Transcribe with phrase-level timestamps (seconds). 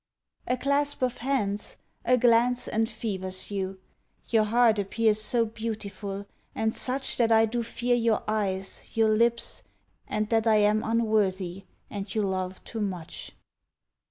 [0.47, 3.79] A clasp of hands, a glance enfevers you;
[4.29, 9.61] Your heart appears so beautiful and such That I do fear your eyes, your lips,
[10.07, 13.33] and that I am unworthy and you love too much.